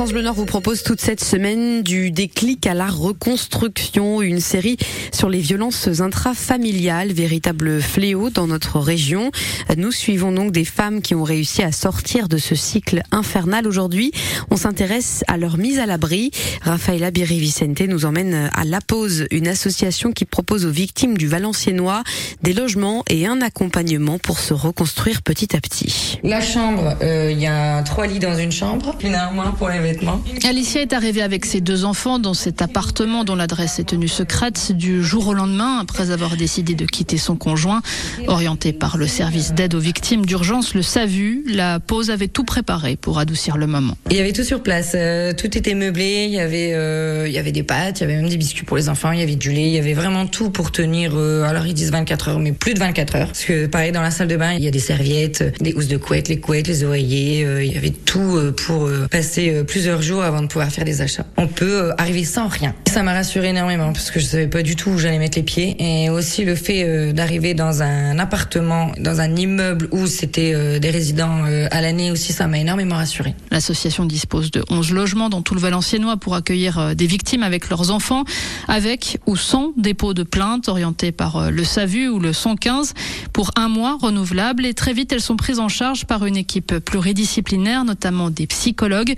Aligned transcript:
France 0.00 0.12
Bleu 0.12 0.22
Nord 0.22 0.32
vous 0.32 0.46
propose 0.46 0.82
toute 0.82 1.02
cette 1.02 1.22
semaine 1.22 1.82
du 1.82 2.10
déclic 2.10 2.66
à 2.66 2.72
la 2.72 2.86
reconstruction, 2.86 4.22
une 4.22 4.40
série 4.40 4.78
sur 5.12 5.28
les 5.28 5.40
violences 5.40 6.00
intrafamiliales, 6.00 7.12
véritable 7.12 7.82
fléau 7.82 8.30
dans 8.30 8.46
notre 8.46 8.80
région. 8.80 9.30
Nous 9.76 9.92
suivons 9.92 10.32
donc 10.32 10.52
des 10.52 10.64
femmes 10.64 11.02
qui 11.02 11.14
ont 11.14 11.22
réussi 11.22 11.62
à 11.62 11.70
sortir 11.70 12.28
de 12.28 12.38
ce 12.38 12.54
cycle 12.54 13.02
infernal. 13.12 13.68
Aujourd'hui, 13.68 14.10
on 14.50 14.56
s'intéresse 14.56 15.22
à 15.28 15.36
leur 15.36 15.58
mise 15.58 15.78
à 15.78 15.84
l'abri. 15.84 16.30
Rafaela 16.62 17.10
Biri-Vicente 17.10 17.82
nous 17.82 18.06
emmène 18.06 18.48
à 18.54 18.64
La 18.64 18.80
Pause, 18.80 19.26
une 19.30 19.48
association 19.48 20.12
qui 20.12 20.24
propose 20.24 20.64
aux 20.64 20.70
victimes 20.70 21.18
du 21.18 21.28
Valenciennois 21.28 22.04
des 22.42 22.54
logements 22.54 23.04
et 23.10 23.26
un 23.26 23.42
accompagnement 23.42 24.18
pour 24.18 24.38
se 24.38 24.54
reconstruire 24.54 25.20
petit 25.20 25.54
à 25.54 25.60
petit. 25.60 26.18
La 26.22 26.40
chambre, 26.40 26.96
euh, 27.02 27.30
il 27.30 27.38
y 27.38 27.46
a 27.46 27.82
trois 27.82 28.06
lits 28.06 28.18
dans 28.18 28.38
une 28.38 28.50
chambre, 28.50 28.96
une 29.04 29.14
armoire 29.14 29.56
pour 29.56 29.68
les 29.68 29.89
vêtements. 29.92 30.22
Alicia 30.44 30.80
est 30.80 30.92
arrivée 30.92 31.22
avec 31.22 31.44
ses 31.44 31.60
deux 31.60 31.84
enfants 31.84 32.18
dans 32.18 32.34
cet 32.34 32.62
appartement 32.62 33.24
dont 33.24 33.36
l'adresse 33.36 33.78
est 33.78 33.84
tenue 33.84 34.08
secrète 34.08 34.72
du 34.72 35.02
jour 35.02 35.28
au 35.28 35.34
lendemain 35.34 35.78
après 35.78 36.10
avoir 36.10 36.36
décidé 36.36 36.74
de 36.74 36.84
quitter 36.84 37.18
son 37.18 37.36
conjoint. 37.36 37.82
Orientée 38.26 38.72
par 38.72 38.96
le 38.96 39.06
service 39.06 39.52
d'aide 39.52 39.74
aux 39.74 39.80
victimes 39.80 40.26
d'urgence, 40.26 40.74
le 40.74 40.82
SAVU, 40.82 41.44
la 41.48 41.80
pause 41.80 42.10
avait 42.10 42.28
tout 42.28 42.44
préparé 42.44 42.96
pour 42.96 43.18
adoucir 43.18 43.56
le 43.56 43.66
moment. 43.66 43.96
Il 44.10 44.16
y 44.16 44.20
avait 44.20 44.32
tout 44.32 44.44
sur 44.44 44.62
place, 44.62 44.92
euh, 44.94 45.32
tout 45.32 45.56
était 45.56 45.74
meublé, 45.74 46.26
il 46.26 46.32
y 46.32 46.40
avait 46.40 46.72
euh, 46.72 47.26
il 47.28 47.32
y 47.32 47.38
avait 47.38 47.52
des 47.52 47.62
pâtes, 47.62 48.00
il 48.00 48.02
y 48.02 48.04
avait 48.04 48.16
même 48.16 48.28
des 48.28 48.36
biscuits 48.36 48.64
pour 48.64 48.76
les 48.76 48.88
enfants, 48.88 49.12
il 49.12 49.20
y 49.20 49.22
avait 49.22 49.36
du 49.36 49.50
lait, 49.50 49.68
il 49.68 49.74
y 49.74 49.78
avait 49.78 49.94
vraiment 49.94 50.26
tout 50.26 50.50
pour 50.50 50.72
tenir 50.72 51.12
euh, 51.14 51.42
alors 51.44 51.66
ils 51.66 51.74
disent 51.74 51.90
24 51.90 52.28
heures 52.28 52.38
mais 52.38 52.52
plus 52.52 52.74
de 52.74 52.78
24 52.78 53.16
heures 53.16 53.26
parce 53.28 53.44
que 53.44 53.66
pareil 53.66 53.92
dans 53.92 54.02
la 54.02 54.10
salle 54.10 54.28
de 54.28 54.36
bain, 54.36 54.52
il 54.52 54.64
y 54.64 54.68
a 54.68 54.70
des 54.70 54.78
serviettes, 54.78 55.44
des 55.60 55.74
housses 55.74 55.88
de 55.88 55.96
couette, 55.96 56.28
les 56.28 56.38
couettes, 56.38 56.68
les 56.68 56.84
oreillers, 56.84 57.46
il 57.62 57.72
y 57.72 57.76
avait 57.76 57.90
tout 57.90 58.38
pour 58.56 58.88
passer 59.10 59.64
plusieurs 59.80 60.02
jours 60.02 60.22
avant 60.22 60.42
de 60.42 60.46
pouvoir 60.46 60.68
faire 60.68 60.84
des 60.84 61.00
achats. 61.00 61.24
On 61.38 61.46
peut 61.46 61.92
arriver 61.96 62.24
sans 62.24 62.48
rien. 62.48 62.74
Ça 62.86 63.02
m'a 63.02 63.14
rassuré 63.14 63.48
énormément 63.48 63.94
parce 63.94 64.10
que 64.10 64.20
je 64.20 64.26
savais 64.26 64.46
pas 64.46 64.60
du 64.60 64.76
tout 64.76 64.90
où 64.90 64.98
j'allais 64.98 65.18
mettre 65.18 65.38
les 65.38 65.42
pieds 65.42 65.74
et 65.78 66.10
aussi 66.10 66.44
le 66.44 66.54
fait 66.54 67.14
d'arriver 67.14 67.54
dans 67.54 67.82
un 67.82 68.18
appartement, 68.18 68.92
dans 68.98 69.22
un 69.22 69.34
immeuble 69.36 69.88
où 69.90 70.06
c'était 70.06 70.78
des 70.78 70.90
résidents 70.90 71.44
à 71.70 71.80
l'année 71.80 72.10
aussi, 72.10 72.34
ça 72.34 72.46
m'a 72.46 72.58
énormément 72.58 72.96
rassuré. 72.96 73.34
L'association 73.50 74.04
dispose 74.04 74.50
de 74.50 74.62
11 74.68 74.92
logements 74.92 75.30
dans 75.30 75.40
tout 75.40 75.54
le 75.54 75.60
Valenciennois 75.60 76.18
pour 76.18 76.34
accueillir 76.34 76.94
des 76.94 77.06
victimes 77.06 77.42
avec 77.42 77.70
leurs 77.70 77.90
enfants, 77.90 78.24
avec 78.68 79.18
ou 79.24 79.36
sans 79.36 79.72
dépôt 79.78 80.12
de 80.12 80.24
plainte 80.24 80.68
orienté 80.68 81.10
par 81.10 81.50
le 81.50 81.64
SAVU 81.64 82.08
ou 82.08 82.18
le 82.18 82.34
115 82.34 82.92
pour 83.32 83.50
un 83.56 83.68
mois 83.68 83.96
renouvelable 83.98 84.66
et 84.66 84.74
très 84.74 84.92
vite 84.92 85.10
elles 85.12 85.22
sont 85.22 85.36
prises 85.36 85.58
en 85.58 85.68
charge 85.68 86.04
par 86.04 86.26
une 86.26 86.36
équipe 86.36 86.76
pluridisciplinaire, 86.80 87.86
notamment 87.86 88.28
des 88.28 88.46
psychologues. 88.46 89.14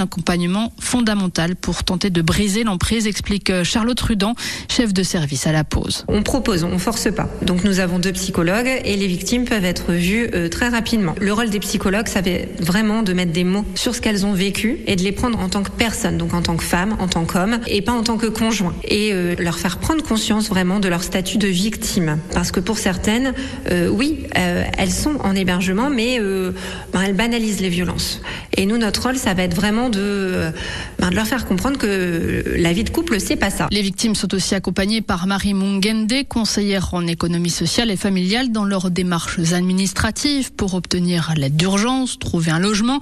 Accompagnement 0.00 0.72
fondamental 0.80 1.56
pour 1.56 1.84
tenter 1.84 2.10
de 2.10 2.22
briser 2.22 2.64
l'emprise, 2.64 3.06
explique 3.06 3.52
Charlotte 3.62 4.00
Rudan, 4.00 4.34
chef 4.68 4.92
de 4.92 5.02
service 5.02 5.46
à 5.46 5.52
la 5.52 5.64
pause. 5.64 6.04
On 6.08 6.22
propose, 6.22 6.64
on 6.64 6.78
force 6.78 7.12
pas. 7.14 7.28
Donc 7.42 7.64
nous 7.64 7.80
avons 7.80 7.98
deux 7.98 8.12
psychologues 8.12 8.70
et 8.84 8.96
les 8.96 9.06
victimes 9.06 9.44
peuvent 9.44 9.64
être 9.64 9.92
vues 9.92 10.28
euh, 10.34 10.48
très 10.48 10.68
rapidement. 10.68 11.14
Le 11.20 11.32
rôle 11.32 11.50
des 11.50 11.60
psychologues, 11.60 12.08
ça 12.08 12.20
va 12.20 12.30
vraiment 12.60 13.02
de 13.02 13.12
mettre 13.12 13.32
des 13.32 13.44
mots 13.44 13.64
sur 13.74 13.94
ce 13.94 14.00
qu'elles 14.00 14.24
ont 14.26 14.32
vécu 14.32 14.78
et 14.86 14.96
de 14.96 15.02
les 15.02 15.12
prendre 15.12 15.38
en 15.38 15.48
tant 15.48 15.62
que 15.62 15.70
personne, 15.70 16.18
donc 16.18 16.34
en 16.34 16.42
tant 16.42 16.56
que 16.56 16.64
femme, 16.64 16.96
en 16.98 17.08
tant 17.08 17.24
qu'homme 17.24 17.58
et 17.66 17.82
pas 17.82 17.92
en 17.92 18.02
tant 18.02 18.16
que 18.16 18.26
conjoint. 18.26 18.74
Et 18.84 19.12
euh, 19.12 19.34
leur 19.38 19.58
faire 19.58 19.78
prendre 19.78 20.02
conscience 20.02 20.48
vraiment 20.48 20.80
de 20.80 20.88
leur 20.88 21.02
statut 21.02 21.38
de 21.38 21.48
victime. 21.48 22.18
Parce 22.32 22.50
que 22.52 22.60
pour 22.60 22.78
certaines, 22.78 23.34
euh, 23.70 23.88
oui, 23.88 24.26
euh, 24.38 24.64
elles 24.78 24.90
sont 24.90 25.16
en 25.20 25.34
hébergement, 25.34 25.90
mais 25.90 26.18
euh, 26.20 26.52
ben, 26.92 27.02
elles 27.02 27.16
banalisent 27.16 27.60
les 27.60 27.68
violences. 27.68 28.20
Et 28.62 28.66
nous, 28.66 28.78
notre 28.78 29.02
rôle, 29.02 29.16
ça 29.16 29.34
va 29.34 29.42
être 29.42 29.56
vraiment 29.56 29.88
de, 29.88 30.52
ben, 31.00 31.10
de 31.10 31.16
leur 31.16 31.26
faire 31.26 31.46
comprendre 31.46 31.78
que 31.78 32.44
la 32.56 32.72
vie 32.72 32.84
de 32.84 32.90
couple, 32.90 33.18
c'est 33.18 33.34
pas 33.34 33.50
ça. 33.50 33.66
Les 33.72 33.82
victimes 33.82 34.14
sont 34.14 34.32
aussi 34.36 34.54
accompagnées 34.54 35.00
par 35.00 35.26
Marie 35.26 35.52
Mungende, 35.52 36.28
conseillère 36.28 36.94
en 36.94 37.04
économie 37.08 37.50
sociale 37.50 37.90
et 37.90 37.96
familiale, 37.96 38.52
dans 38.52 38.64
leurs 38.64 38.92
démarches 38.92 39.40
administratives 39.52 40.52
pour 40.52 40.74
obtenir 40.74 41.32
l'aide 41.36 41.56
d'urgence, 41.56 42.20
trouver 42.20 42.52
un 42.52 42.60
logement 42.60 43.00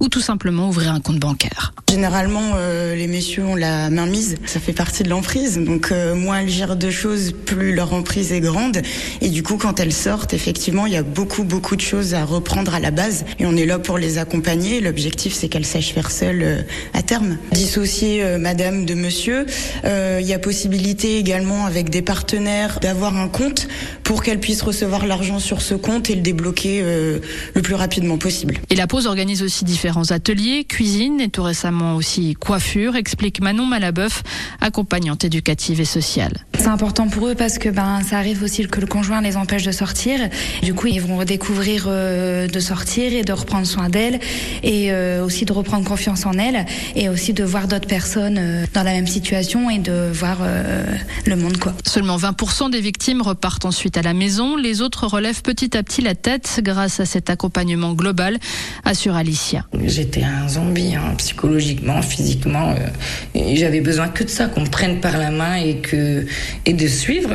ou 0.00 0.08
tout 0.08 0.22
simplement 0.22 0.70
ouvrir 0.70 0.94
un 0.94 1.00
compte 1.00 1.18
bancaire. 1.18 1.74
Généralement, 1.90 2.52
euh, 2.54 2.96
les 2.96 3.06
messieurs 3.06 3.44
ont 3.44 3.54
la 3.54 3.90
main 3.90 4.06
mise. 4.06 4.38
Ça 4.46 4.60
fait 4.60 4.72
partie 4.72 5.02
de 5.02 5.10
l'emprise. 5.10 5.58
Donc, 5.58 5.92
euh, 5.92 6.14
moins 6.14 6.38
elles 6.40 6.48
gèrent 6.48 6.76
de 6.76 6.90
choses, 6.90 7.34
plus 7.44 7.74
leur 7.74 7.92
emprise 7.92 8.32
est 8.32 8.40
grande. 8.40 8.80
Et 9.20 9.28
du 9.28 9.42
coup, 9.42 9.58
quand 9.58 9.78
elles 9.78 9.92
sortent, 9.92 10.32
effectivement, 10.32 10.86
il 10.86 10.94
y 10.94 10.96
a 10.96 11.02
beaucoup, 11.02 11.44
beaucoup 11.44 11.76
de 11.76 11.82
choses 11.82 12.14
à 12.14 12.24
reprendre 12.24 12.74
à 12.74 12.80
la 12.80 12.90
base. 12.90 13.26
Et 13.38 13.44
on 13.44 13.54
est 13.56 13.66
là 13.66 13.78
pour 13.78 13.98
les 13.98 14.16
accompagner. 14.16 14.80
L'objectif, 14.80 15.01
c'est 15.10 15.48
qu'elles 15.48 15.64
sachent 15.66 15.92
faire 15.92 16.10
seules 16.10 16.42
euh, 16.42 16.62
à 16.94 17.02
terme. 17.02 17.38
Dissocier 17.52 18.22
euh, 18.22 18.38
madame 18.38 18.84
de 18.84 18.94
monsieur. 18.94 19.46
Euh, 19.84 20.18
Il 20.20 20.26
y 20.26 20.32
a 20.32 20.38
possibilité 20.38 21.18
également 21.18 21.66
avec 21.66 21.90
des 21.90 22.02
partenaires 22.02 22.78
d'avoir 22.80 23.16
un 23.16 23.28
compte 23.28 23.68
pour 24.04 24.22
qu'elles 24.22 24.40
puissent 24.40 24.62
recevoir 24.62 25.06
l'argent 25.06 25.38
sur 25.38 25.62
ce 25.62 25.74
compte 25.74 26.10
et 26.10 26.14
le 26.14 26.20
débloquer 26.20 26.80
euh, 26.82 27.18
le 27.54 27.62
plus 27.62 27.74
rapidement 27.74 28.18
possible. 28.18 28.58
Et 28.70 28.74
la 28.74 28.86
pause 28.86 29.06
organise 29.06 29.42
aussi 29.42 29.64
différents 29.64 30.10
ateliers, 30.10 30.64
cuisine 30.64 31.20
et 31.20 31.28
tout 31.28 31.42
récemment 31.42 31.96
aussi 31.96 32.34
coiffure, 32.34 32.96
explique 32.96 33.40
Manon 33.40 33.66
Malabeuf, 33.66 34.22
accompagnante 34.60 35.24
éducative 35.24 35.80
et 35.80 35.84
sociale. 35.84 36.32
C'est 36.58 36.68
important 36.68 37.08
pour 37.08 37.28
eux 37.28 37.34
parce 37.34 37.58
que 37.58 37.68
ben 37.68 38.00
ça 38.08 38.18
arrive 38.18 38.42
aussi 38.42 38.66
que 38.66 38.80
le 38.80 38.86
conjoint 38.86 39.20
les 39.20 39.36
empêche 39.36 39.64
de 39.64 39.72
sortir. 39.72 40.20
Du 40.62 40.74
coup, 40.74 40.86
ils 40.86 41.00
vont 41.00 41.16
redécouvrir 41.16 41.86
euh, 41.88 42.46
de 42.46 42.60
sortir 42.60 43.12
et 43.12 43.22
de 43.22 43.32
reprendre 43.32 43.66
soin 43.66 43.88
d'elles 43.88 44.20
et 44.62 44.81
euh, 44.90 45.24
aussi 45.24 45.44
de 45.44 45.52
reprendre 45.52 45.86
confiance 45.86 46.26
en 46.26 46.32
elles 46.32 46.66
et 46.96 47.08
aussi 47.08 47.32
de 47.32 47.44
voir 47.44 47.68
d'autres 47.68 47.86
personnes 47.88 48.38
euh, 48.38 48.64
dans 48.74 48.82
la 48.82 48.92
même 48.92 49.06
situation 49.06 49.70
et 49.70 49.78
de 49.78 50.10
voir 50.12 50.38
euh, 50.42 50.84
le 51.26 51.36
monde 51.36 51.58
quoi. 51.58 51.74
Seulement 51.86 52.16
20% 52.16 52.70
des 52.70 52.80
victimes 52.80 53.22
repartent 53.22 53.64
ensuite 53.64 53.96
à 53.96 54.02
la 54.02 54.14
maison. 54.14 54.56
Les 54.56 54.80
autres 54.80 55.06
relèvent 55.06 55.42
petit 55.42 55.76
à 55.76 55.82
petit 55.82 56.02
la 56.02 56.14
tête 56.14 56.60
grâce 56.62 57.00
à 57.00 57.06
cet 57.06 57.30
accompagnement 57.30 57.92
global, 57.94 58.38
assure 58.84 59.14
Alicia. 59.16 59.66
J'étais 59.84 60.22
un 60.24 60.48
zombie, 60.48 60.94
hein, 60.94 61.14
psychologiquement, 61.18 62.00
physiquement. 62.02 62.70
euh, 62.70 62.88
et 63.34 63.56
J'avais 63.56 63.80
besoin 63.80 64.08
que 64.08 64.24
de 64.24 64.28
ça, 64.28 64.46
qu'on 64.46 64.62
me 64.62 64.70
prenne 64.70 65.00
par 65.00 65.18
la 65.18 65.30
main 65.30 65.56
et 65.56 65.76
que 65.76 66.26
et 66.66 66.72
de 66.72 66.86
suivre. 66.86 67.30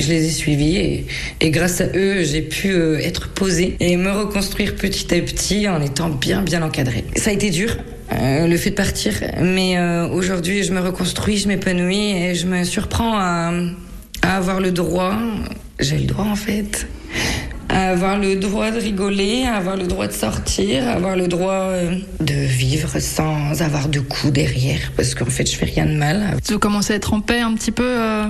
Je 0.00 0.08
les 0.08 0.26
ai 0.26 0.30
suivis 0.30 1.04
et, 1.40 1.50
grâce 1.50 1.80
à 1.80 1.86
eux, 1.94 2.22
j'ai 2.24 2.42
pu 2.42 2.70
euh, 2.72 2.98
être 2.98 3.28
posée 3.28 3.76
et 3.80 3.96
me 3.96 4.10
reconstruire 4.10 4.76
petit 4.76 5.14
à 5.14 5.20
petit 5.20 5.68
en 5.68 5.80
étant 5.80 6.08
bien 6.08 6.42
bien 6.42 6.62
encadrée. 6.62 7.04
Ça 7.16 7.30
a 7.30 7.32
été 7.32 7.50
dur. 7.50 7.76
euh, 8.12 8.46
le 8.46 8.56
fait 8.56 8.70
de 8.70 8.74
partir, 8.74 9.14
mais 9.40 9.78
euh, 9.78 10.08
aujourd'hui 10.08 10.62
je 10.62 10.72
me 10.72 10.80
reconstruis, 10.80 11.38
je 11.38 11.48
m'épanouis 11.48 12.12
et 12.12 12.34
je 12.34 12.46
me 12.46 12.64
surprends 12.64 13.18
à 13.18 13.52
avoir 14.22 14.60
le 14.60 14.70
droit, 14.70 15.16
j'ai 15.80 15.98
le 15.98 16.04
droit 16.04 16.26
en 16.26 16.36
fait, 16.36 16.86
à 17.72 17.88
avoir 17.88 18.18
le 18.18 18.36
droit 18.36 18.70
de 18.70 18.78
rigoler, 18.78 19.44
à 19.44 19.54
avoir 19.56 19.76
le 19.76 19.86
droit 19.86 20.06
de 20.06 20.12
sortir, 20.12 20.86
à 20.86 20.92
avoir 20.92 21.16
le 21.16 21.26
droit 21.26 21.68
euh, 21.70 21.96
de 22.20 22.34
vivre 22.34 22.98
sans 23.00 23.62
avoir 23.62 23.88
de 23.88 23.98
coups 24.00 24.32
derrière, 24.32 24.92
parce 24.96 25.14
qu'en 25.14 25.24
fait 25.26 25.50
je 25.50 25.56
fais 25.56 25.64
rien 25.64 25.86
de 25.86 25.96
mal. 25.96 26.36
Tu 26.46 26.58
commences 26.58 26.90
à 26.90 26.94
être 26.94 27.14
en 27.14 27.20
paix 27.20 27.40
un 27.40 27.54
petit 27.54 27.72
peu 27.72 27.82
euh, 27.98 28.26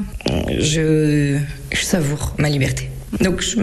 Je, 0.58 1.38
je 1.72 1.82
savoure 1.82 2.34
ma 2.38 2.48
liberté. 2.48 2.88
Donc 3.20 3.42
je, 3.42 3.58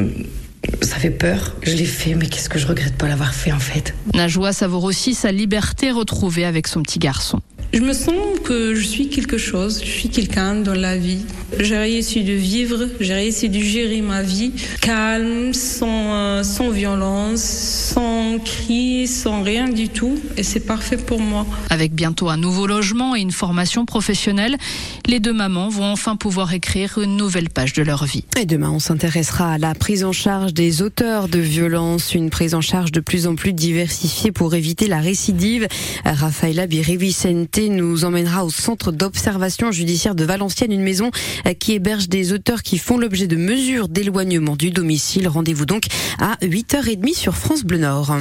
ça 0.81 0.97
fait 0.97 1.09
peur, 1.11 1.55
je 1.63 1.73
l'ai 1.73 1.85
fait, 1.85 2.13
mais 2.13 2.27
qu'est-ce 2.27 2.49
que 2.49 2.59
je 2.59 2.67
regrette 2.67 2.95
pas 2.95 3.07
l'avoir 3.07 3.33
fait 3.33 3.53
en 3.53 3.59
fait? 3.59 3.95
Najwa 4.13 4.51
savoure 4.51 4.83
aussi 4.83 5.13
sa 5.13 5.31
liberté 5.31 5.91
retrouvée 5.91 6.43
avec 6.45 6.67
son 6.67 6.83
petit 6.83 6.99
garçon. 6.99 7.39
Je 7.71 7.79
me 7.79 7.93
sens 7.93 8.15
que 8.43 8.73
je 8.73 8.83
suis 8.85 9.09
quelque 9.09 9.37
chose, 9.37 9.79
je 9.81 9.89
suis 9.89 10.09
quelqu'un 10.09 10.55
dans 10.55 10.73
la 10.73 10.97
vie. 10.97 11.23
J'ai 11.57 11.77
réussi 11.77 12.23
de 12.23 12.33
vivre, 12.33 12.87
j'ai 12.99 13.13
réussi 13.13 13.49
de 13.49 13.59
gérer 13.59 14.01
ma 14.01 14.21
vie 14.21 14.51
calme, 14.81 15.53
sans, 15.53 15.87
euh, 15.89 16.43
sans 16.43 16.69
violence, 16.69 17.41
sans 17.41 18.37
cris, 18.39 19.07
sans 19.07 19.41
rien 19.41 19.67
du 19.67 19.89
tout. 19.89 20.19
Et 20.37 20.43
c'est 20.43 20.59
parfait 20.59 20.97
pour 20.97 21.19
moi. 21.19 21.45
Avec 21.69 21.93
bientôt 21.93 22.29
un 22.29 22.37
nouveau 22.37 22.67
logement 22.67 23.15
et 23.15 23.21
une 23.21 23.31
formation 23.31 23.85
professionnelle, 23.85 24.57
les 25.05 25.19
deux 25.19 25.33
mamans 25.33 25.69
vont 25.69 25.85
enfin 25.85 26.15
pouvoir 26.15 26.53
écrire 26.53 26.99
une 26.99 27.17
nouvelle 27.17 27.49
page 27.49 27.73
de 27.73 27.83
leur 27.83 28.05
vie. 28.05 28.23
Et 28.39 28.45
demain, 28.45 28.69
on 28.69 28.79
s'intéressera 28.79 29.53
à 29.53 29.57
la 29.57 29.73
prise 29.75 30.03
en 30.03 30.11
charge 30.11 30.53
des 30.53 30.81
auteurs 30.81 31.27
de 31.27 31.39
violences, 31.39 32.13
une 32.13 32.29
prise 32.29 32.53
en 32.53 32.61
charge 32.61 32.91
de 32.91 32.99
plus 32.99 33.27
en 33.27 33.35
plus 33.35 33.53
diversifiée 33.53 34.31
pour 34.31 34.53
éviter 34.53 34.87
la 34.87 34.99
récidive. 34.99 35.67
Rafaela 36.05 36.67
Biri-Vicente 36.67 37.59
nous 37.69 38.05
emmènera 38.05 38.45
au 38.45 38.49
centre 38.49 38.91
d'observation 38.91 39.71
judiciaire 39.71 40.15
de 40.15 40.23
Valenciennes, 40.23 40.71
une 40.71 40.83
maison 40.83 41.11
qui 41.59 41.73
héberge 41.73 42.09
des 42.09 42.33
auteurs 42.33 42.63
qui 42.63 42.77
font 42.77 42.97
l'objet 42.97 43.27
de 43.27 43.35
mesures 43.35 43.87
d'éloignement 43.87 44.55
du 44.55 44.71
domicile. 44.71 45.27
Rendez-vous 45.27 45.65
donc 45.65 45.83
à 46.19 46.35
8h30 46.41 47.15
sur 47.15 47.35
France 47.35 47.63
Bleu 47.63 47.79
Nord. 47.79 48.11